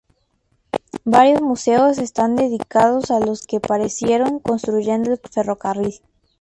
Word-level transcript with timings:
Varios 1.05 1.41
museos 1.43 1.99
están 1.99 2.35
dedicados 2.35 3.11
a 3.11 3.19
los 3.19 3.45
que 3.45 3.59
perecieron 3.59 4.39
construyendo 4.39 5.11
el 5.11 5.19
ferrocarril. 5.19 6.01